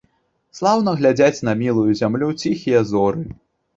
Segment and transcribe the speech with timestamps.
[0.59, 3.21] Слаўна глядзяць на мілую зямлю ціхія зоры.